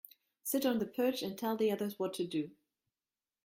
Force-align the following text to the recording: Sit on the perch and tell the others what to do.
Sit 0.41 0.65
on 0.65 0.79
the 0.79 0.87
perch 0.87 1.21
and 1.21 1.37
tell 1.37 1.55
the 1.55 1.69
others 1.71 1.99
what 1.99 2.15
to 2.15 2.25
do. 2.25 2.49